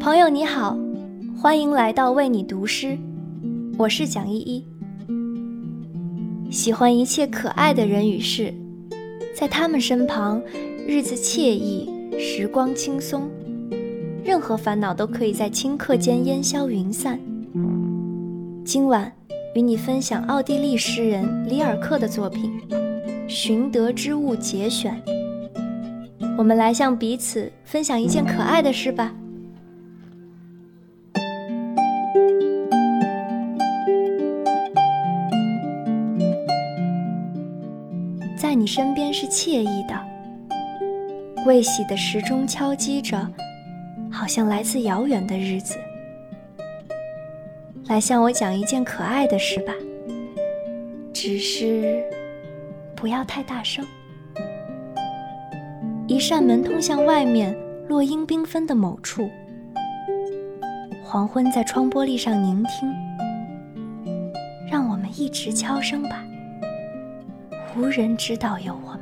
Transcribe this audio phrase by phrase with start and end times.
[0.00, 0.76] 朋友你好，
[1.36, 2.98] 欢迎来到为你读诗，
[3.78, 4.66] 我是蒋依依。
[6.50, 8.52] 喜欢一切可爱的人与事，
[9.32, 10.42] 在他们身旁，
[10.88, 11.88] 日子惬意，
[12.18, 13.30] 时光轻松，
[14.24, 17.20] 任何烦恼都可以在顷刻间烟消云散。
[18.64, 19.12] 今晚
[19.54, 22.50] 与你分享奥地利诗人里尔克的作品
[23.28, 25.00] 《寻得之物节选》。
[26.38, 29.12] 我们来向彼此分享一件可爱的事吧。
[38.36, 39.94] 在你身边是惬意的，
[41.46, 43.16] 未洗的时钟敲击着，
[44.10, 45.76] 好像来自遥远的日子。
[47.86, 49.72] 来向我讲一件可爱的事吧，
[51.12, 52.02] 只是
[52.96, 53.86] 不要太大声。
[56.12, 57.56] 一扇门通向外面，
[57.88, 59.30] 落英缤纷的某处。
[61.02, 62.92] 黄昏在窗玻璃上凝听，
[64.70, 66.22] 让我们一直悄声吧。
[67.74, 68.90] 无人知道有我